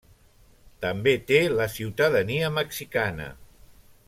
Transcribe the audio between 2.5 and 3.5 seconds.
mexicana.